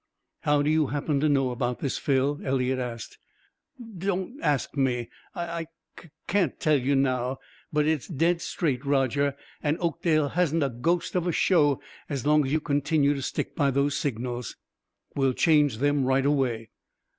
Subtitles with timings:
[0.39, 3.19] "How do you happen to know about this, Phil?" Eliot asked.
[3.99, 5.11] "Don't ask me.
[5.35, 5.67] I
[6.25, 7.37] can't tut tell you now.
[7.71, 12.47] But it's dead straight, Roger, and Oakdale hasn't a ghost of a show as long
[12.47, 14.55] as you continue to stick by those signals."
[15.15, 16.71] "We'll change them right away."